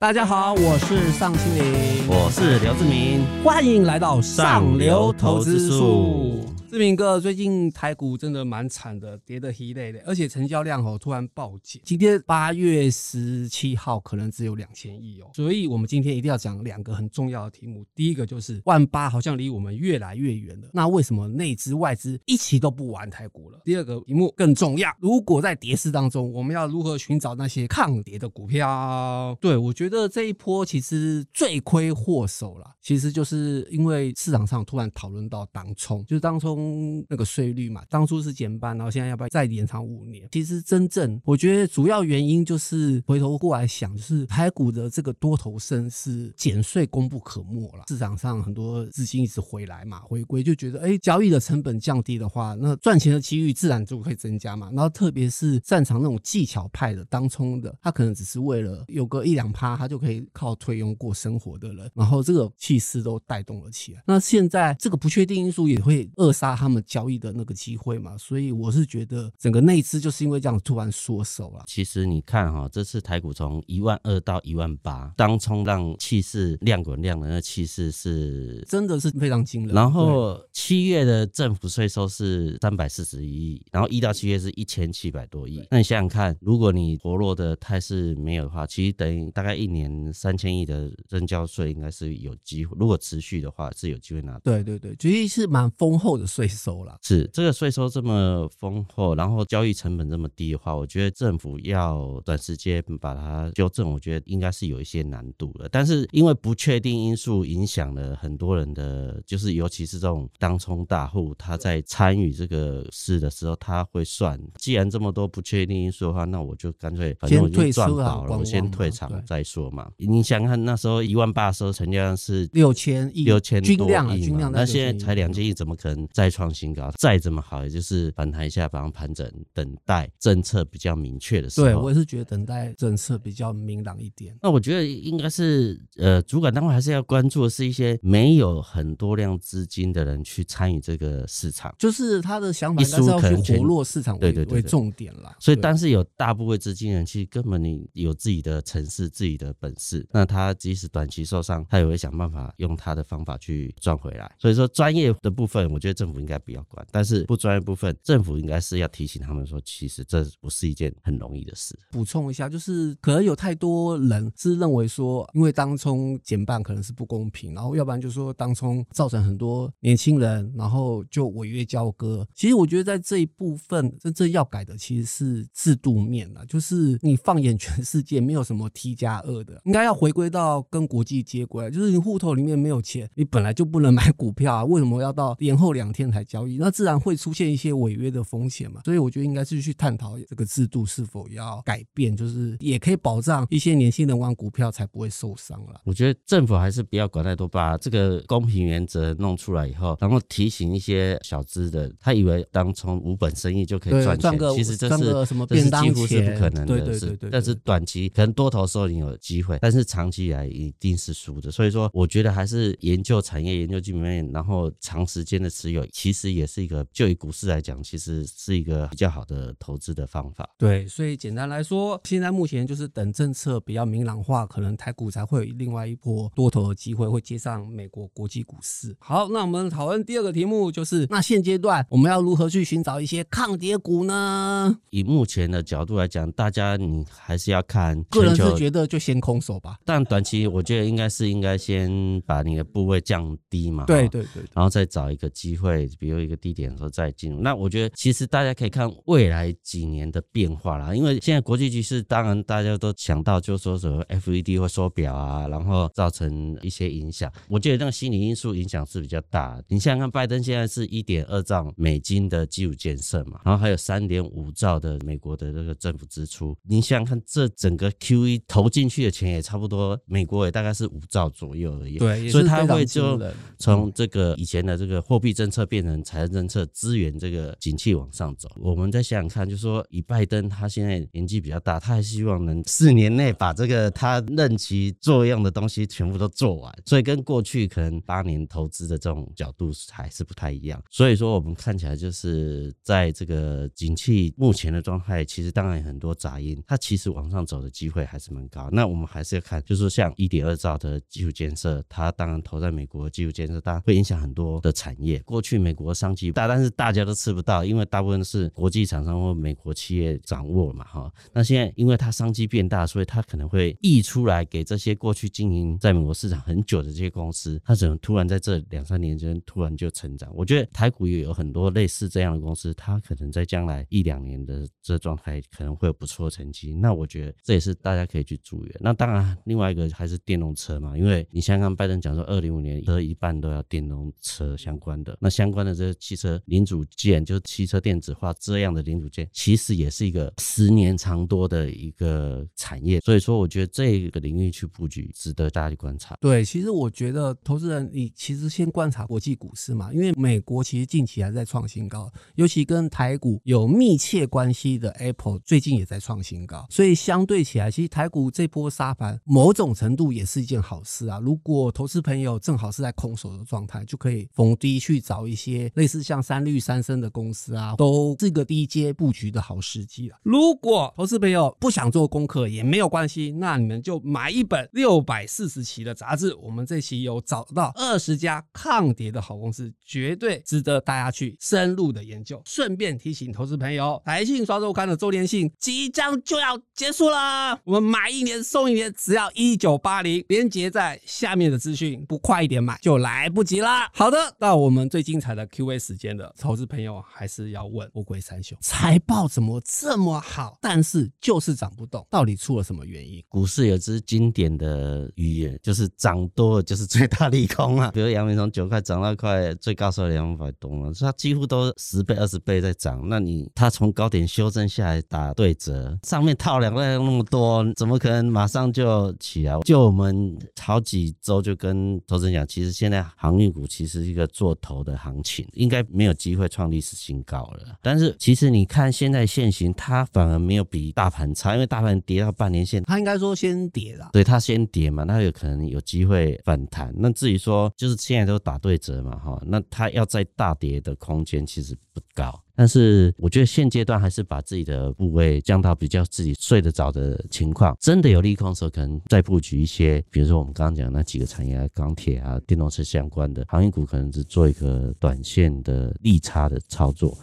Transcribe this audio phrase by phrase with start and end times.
[0.00, 6.46] 大家好，我是尚青林，我是刘志明，欢迎来到上流投资术。
[6.70, 11.80] 志明哥，最近台股真的蛮惨的，跌得稀累的，而且成交量哦突然暴减。
[11.82, 17.86] 今天八月十七号可能只有两千亿哦，所以我们今天一定要讲两个很重要的题目。
[17.94, 23.58] 第一个就是万八好像离我们越来越远了，那为什么内资外资一起都不玩台股了？
[23.64, 29.34] 第二个题目更重要，如果在跌势当中，我们要如何寻找那些抗跌的股票？
[29.40, 36.57] 对我觉得这一波其实罪魁祸首了，其实就是因为市场上突然讨论到当冲，就是当冲。
[36.58, 40.28] 嗯那个税率嘛，当初是减半，然后现在要不要再延长五年？
[40.32, 47.84] 其实真正我觉得主要原因就是回头过来想，就是台股的这个多头升是减税功不可没了。
[47.88, 54.68] 市场上很多资金一直回来嘛，回归就觉得，哎，交易的成本降低的话，那赚钱的机遇自然就会增加嘛。
[54.72, 64.02] 然后特别是擅长那种技巧派的当冲的，他可能只是为了有个一两趴，他就可以靠退佣过生活的人，然后这个气势都带动了起来。
[64.06, 66.47] 那现在这个不确定因素也会扼杀。
[66.54, 71.64] 他们交易的那个机会嘛，所以我是觉得整个内资就是因为这样突然缩手了。
[71.66, 79.74] 其实你看哈，这次台股从一万二到一万八，当冲浪气势量滚量的那气势是真的是非常惊人。
[79.74, 85.62] 然后七月的政府税收是三百四十一亿，然后一到七月是一千七百多亿。
[85.70, 94.38] 那你想想看，如果你活络的态势没有的话，其实等于大概一年三千亿的增交税应该是有机会，如果持续的话是有机会拿。
[94.40, 96.58] 对对对，其实是蛮丰厚的税。
[96.58, 105.68] 收了是这个税收这么丰厚，然后交易成本这么低的话，我觉得政府要短时间把它纠正，我觉得应该是有一些难度的。
[105.70, 119.88] 但是因为不确定因素影响了很多人的，就是尤其是这种当冲大户，他在参与这个事的时候，他会算，既然这么多不确定因素的话，那我就干脆反正我就赚饱了，我先退场再说嘛。
[119.96, 126.48] 你想看那时候一万八的时候成交量是六千亿，六千多亿嘛，那现在才两千亿，怎么可能再创？
[126.58, 131.66] 新高再怎么好，也就是反弹一下，把它盘整，等待政策比较明确的时候。
[131.66, 134.36] 对我也是觉得等待政策比较明朗一点。
[134.42, 145.36] 那我觉得应该是，呃，主管单位还是要关注的是一些没有很多量资金的人去参与这个市场，就是他的想法应该是要去活络市场，对对对，为重点啦。
[145.38, 154.34] 所以，但是有大部分资金人其实根本你有自己的城市、自己的本事，那他即使短期受伤，他也会想办法用他的方法去赚回来。
[154.38, 156.38] 所以说，专业的部分，我觉得政府应该。
[156.38, 161.78] 不要管，但是不专业部分，政府应该是要提醒他们说，其实这不是一件很容易的事。
[161.90, 172.26] 补充一下，就是可能有太多人是认为说，因为当冲减半可能是不公平，然后要不然就说当冲造成很多年轻人，然后就违约交割。
[172.34, 186.18] 其实我觉得在这一部分真正要改的其实是制度面了，就是你放眼全世界，没有什么 T 加二的，应该要回归到跟国际接轨，就是你户头里面没有钱，你本来就不能买股票啊，为什么要到延后两天才？
[186.28, 195.80] 交易那自然会出现一些违约的风险嘛，所以我觉得应该是去探讨这个制度是否要改变，就是也可以保障一些年轻人玩股票才不会受伤了。
[195.84, 207.30] 我觉得政府还是不要管太多，把这个公平原则弄出来以后，然后提醒一些小资的，他以为当从无本生意就可以赚钱，其实这是什么这是几乎是不可能的，对对对对。
[207.30, 211.50] 但是短期可能多头时候你有机会，但是长期以来一定是输的。
[211.50, 216.28] 所以说，我觉得还是研究产业、研究基本面，然后长时间的持有，其实。
[216.28, 220.48] 也是一个，就以股市来讲，其实是一个比较好的投资的方法。
[220.58, 228.96] 对，所以简单来说，现在目前就是等政策比较明朗化，可能台股才会有另外一波多头的机会，会接上美国国际股市。
[229.00, 234.78] 好，那我们讨论第二个题目，就是那现阶段我们要如何去寻找一些抗跌股呢？
[234.90, 239.78] 以目前的角度来讲，大家你还是要看，个人是觉得就先空手吧。
[239.84, 241.90] 但短期我觉得应该是应该先
[242.26, 243.84] 把你的部位降低嘛。
[243.86, 246.08] 对对对，然后再找一个机会，比。
[246.08, 257.30] 如一个低点的时候再进入，那我觉得其实大家可以看未来几年的变化啦，因为现在国际局势，当然大家都想到就是说什么 FED 会缩表啊，然后造成一些影响。
[257.46, 259.62] 我觉得那个心理因素影响是比较大。
[259.68, 266.56] 你想想看，拜登现在是一点二兆美金的基础建设嘛，然后还有三点五兆的美国的这个政府支出。
[266.62, 271.98] 你想想看，这整个 QE 投进去的钱也差不多，美国也大概是五兆左右而已。
[271.98, 273.20] 对，所以他会就
[273.58, 278.48] 从这个以前的这个货币政策变成财政政策支援这个景气往上走。
[278.56, 290.82] 我们再想想看，就说以拜登他现在年纪比较大，他还希望能四年内把这个他任期作用的东西全部都做完，所以跟过去可能八年投资的这种角度还是不太一样。
[290.90, 298.68] 所以说我们看起来就是在这个景气目前的状态，其实当然很多杂音，它其实往上走的机会还是蛮高。
[298.70, 305.18] 那我们还是要看，就是像一点二兆的基础建设，它当然投在美国的基础建设，当然会影响很多的产业。
[305.24, 311.12] 过去美国商机大，但是大家都吃不到，因为大部分是国际厂商或美国企业掌握嘛，哈。
[311.32, 320.30] 那现在因为它商机变大，所以它可能会溢出来给这些过去经营在美国市场很久的这些公司，它怎么突然在这两三年间突然就成长？
[320.34, 326.74] 我觉得台股也有很多类似这样的公司，它可能在将来一两年的这状态可能会有不错的成绩。
[326.74, 328.72] 那我觉得这也是大家可以去注意。
[328.80, 343.00] 那当然，另外一个还是电动车嘛，因为你像刚拜登讲说，二零五年车一半都要电动车相关的，那相相关的这汽车零组件，就是汽车电子化这样的零组件，其实也是一个十年长多的一个产业。
[343.00, 346.18] 所以说，我觉得这个领域去布局，值得大家去观察。
[346.20, 361.18] 对，其实我觉得投资人，你其实先观察国际股市嘛，因为美国其实近期还在创新高，尤其跟台股有密切关系的 Apple 最近也在创新高，所以相对起来，其实台股这波杀盘，某种程度也是一件好事啊。
[361.20, 370.16] 如果投资朋友正好是在空手的状态，就可以逢低去找一些类似像三绿三升的公司啊，都是个低阶布局的好时机了。
[370.24, 382.42] 如果投资朋友不想做功课也没有关系，那你们就买一本六百四十期的杂志，我们这期有找到二十家抗跌的好公司，绝对值得大家去深入的研究。
[382.44, 393.88] 顺便提醒投资朋友，台信刷周刊的周年庆即将就要结束了，我们买一年送一年，只要一九八零，连接在下面的资讯，不快一点买就来不及啦。
[393.92, 403.22] 好的，到我们最精彩的 Q&A 时间了，投资朋友还是要问乌龟三雄，财报怎么这么好，但是就是涨不动，到底出了什么原因？
[403.28, 407.90] 股市有只经典的语言，就是涨多了就是最大利空啊。
[407.94, 413.08] 比如杨明从九块涨到快最高收两百多了，它几乎都十倍、二十倍在涨。
[413.08, 419.58] 那你它从高点修正下来打对折，上面套两万那么多，怎么可能马上就起来？
[419.60, 427.76] 就我们好几周就跟投资人讲，其实现在航运股其实一个做头的行情，应该没有机会创历史新高了。
[427.82, 436.92] 但是其实你看现在现行，它反而没有比大盘差，因为大盘跌到半年线，它应该说先跌了，对它先跌嘛，那有可能有机会反弹。
[436.96, 442.42] 那至于说就是现在都打对折嘛，哈，那它要再大跌的空间其实不高。
[442.56, 447.76] 但是我觉得现阶段还是把自己的部位降到比较自己睡得着的情况。
[447.78, 457.16] 真的有利空的时候，可能再布局一些，比如说我们刚刚讲那几个产业，钢铁啊、电动车相关的行业股，可能是做一个短线的利差的操作。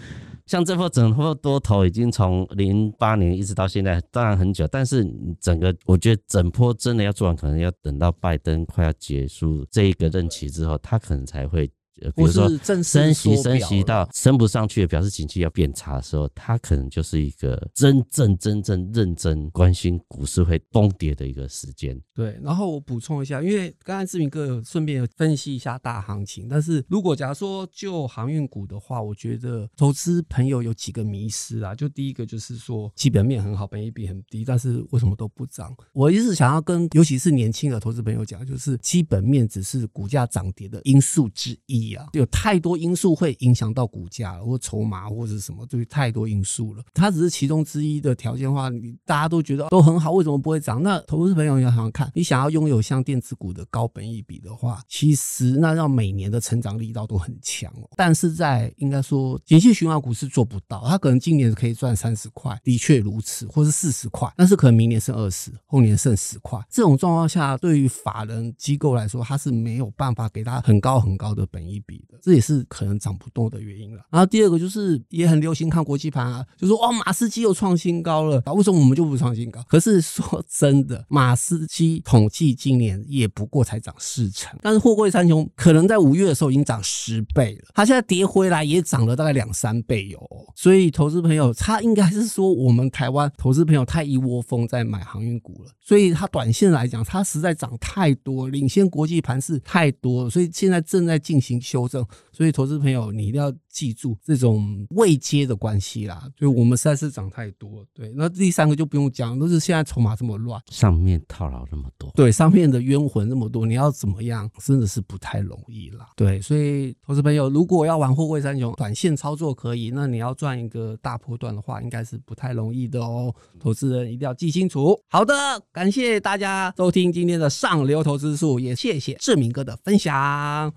[0.46, 5.06] 像这波整波多头已经从零八年一直到现在，当然很久，但是
[5.42, 11.70] 整个我觉得整波真的要做完，可能要等到拜登快要结束这一个任期之后，他可能才会。
[12.16, 12.84] 比如说升
[13.14, 22.00] 息升息到升不上去，表示景气要变差的时候，它可能就是一个真正真正认真关心股市会崩跌的一个时间。
[22.14, 31.74] 对，然后我补充一下，因为刚才志明哥有顺便分析一下大行情，但是如果假如说就航运股的话，我觉得投资朋友有几个迷失啊。
[31.74, 35.74] 就第一个就是说基本面很好，本益比很低，但是为什么都不涨？
[35.94, 41.85] 我一直想要跟尤其是年轻的投资朋友讲，就是基本面只是股价涨跌的因素之一。
[42.14, 46.84] 有太多因素会影响到股价，或筹码，或者什么，对，太多因素了。
[46.94, 50.82] 它只是其中之一的条件的话，你大家都觉得都很好，为什么不会涨？
[50.82, 57.90] 那投资朋友要想想看，你想要拥有像电子股的高本益比的话，其实那让每年的成长力道都很强哦。
[57.96, 66.60] 但是在应该说，景气循环股是做不到，它可能今年可以赚三十块，的确如此，或是四十块，但是可能明年剩二十，后年剩十块。
[66.70, 71.75] 这种状况下，对于法人机构来说，它是没有办法给他很高很高的本益。
[71.76, 74.02] 一笔的，这也是可能涨不动的原因了。
[74.10, 79.62] 然后第二个就是也很流行看国际盘啊，就说哇马斯基又创新高了啊，为什么我们就不创新高？
[79.68, 90.22] 可是说真的，马斯基统计今年也不过才涨四成，但是货柜三雄可能在五月的时候已经涨十倍了，它现在跌回来也涨了大概两三倍有。
[90.56, 101.56] 所以投资朋友他应该是说我们台湾投资朋友太一窝蜂在买航运股了，所以它短线来讲它实在涨太多，领先国际盘是太多了，所以现在正在进行。
[101.66, 102.06] 修正，
[102.36, 106.28] 所以投资朋友你一定要记住这种未接的关系啦。
[106.36, 108.12] 就我们实在是涨太多，对。
[108.16, 116.08] 那第三个就不用讲，都是现在筹码这么乱，上面套牢那么多，对，上面的冤魂那么多，你要怎么样，真的是不太容易啦。
[116.16, 123.34] 对，所以投资朋友如果要玩货柜三雄，短线操作可以，那你要赚一个大波段的话，应该是不太容易的哦。
[123.60, 125.00] 投资人一定要记清楚。
[125.10, 125.34] 好的，
[125.72, 130.14] 感谢大家收听今天的上流投资术，也谢谢志明哥的分享。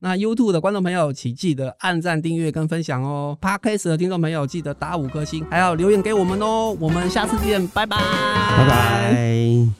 [0.00, 3.34] 那 YouTube 的观众朋友，请记记得按赞、订阅跟分享哦。
[3.40, 6.76] Podcast 的听众朋友，记得打五颗星，还要留言给我们哦。
[6.78, 9.78] 我们下次见，拜拜，拜拜。